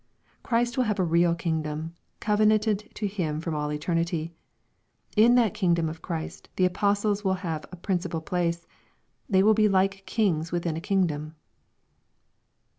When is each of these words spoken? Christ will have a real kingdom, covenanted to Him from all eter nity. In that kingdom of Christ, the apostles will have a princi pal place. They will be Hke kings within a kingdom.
Christ 0.41 0.77
will 0.77 0.85
have 0.85 0.97
a 0.97 1.03
real 1.03 1.35
kingdom, 1.35 1.95
covenanted 2.19 2.89
to 2.95 3.05
Him 3.05 3.39
from 3.39 3.53
all 3.53 3.69
eter 3.69 3.93
nity. 3.95 4.31
In 5.15 5.35
that 5.35 5.53
kingdom 5.53 5.87
of 5.89 6.01
Christ, 6.01 6.49
the 6.55 6.65
apostles 6.65 7.23
will 7.23 7.35
have 7.45 7.65
a 7.71 7.77
princi 7.77 8.09
pal 8.09 8.21
place. 8.21 8.65
They 9.29 9.43
will 9.43 9.53
be 9.53 9.67
Hke 9.69 10.03
kings 10.07 10.51
within 10.51 10.75
a 10.75 10.81
kingdom. 10.81 11.35